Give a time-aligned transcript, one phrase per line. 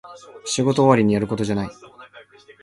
[0.45, 1.69] 仕事終わりにやることじゃない